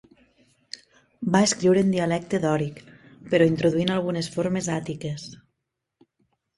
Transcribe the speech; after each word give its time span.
Va 1.35 1.41
escriure 1.49 1.83
en 1.87 1.93
dialecte 1.97 2.41
dòric, 2.47 2.81
però 3.35 3.51
introduint 3.53 3.95
algunes 4.01 4.35
formes 4.39 4.75
àtiques. 4.81 5.33